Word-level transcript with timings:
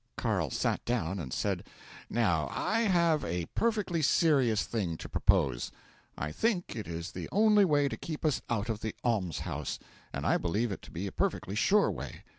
'Carl 0.17 0.49
sat 0.49 0.83
down, 0.83 1.19
and 1.19 1.31
said: 1.31 1.63
'"Now, 2.09 2.47
I 2.51 2.79
have 2.79 3.23
a 3.23 3.45
perfectly 3.53 4.01
serious 4.01 4.63
thing 4.63 4.97
to 4.97 5.07
propose. 5.07 5.71
I 6.17 6.31
think 6.31 6.75
it 6.75 6.87
is 6.87 7.11
the 7.11 7.29
only 7.31 7.65
way 7.65 7.87
to 7.87 7.97
keep 7.97 8.25
us 8.25 8.41
out 8.49 8.67
of 8.67 8.79
the 8.81 8.95
almshouse, 9.03 9.77
and 10.11 10.25
I 10.25 10.37
believe 10.37 10.71
it 10.71 10.81
to 10.81 10.91
be 10.91 11.05
a 11.05 11.11
perfectly 11.11 11.53
sure 11.53 11.91
way. 11.91 12.23